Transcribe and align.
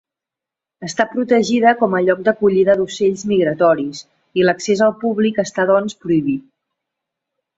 Està 0.85 1.05
protegida 1.09 1.73
com 1.81 1.91
a 1.97 2.01
lloc 2.05 2.23
d'acollida 2.27 2.75
d'ocells 2.79 3.25
migratoris 3.33 4.01
i 4.41 4.47
l'accés 4.47 4.81
al 4.87 4.97
públic 5.05 5.39
està 5.47 5.67
doncs 5.73 5.97
prohibit. 6.07 6.49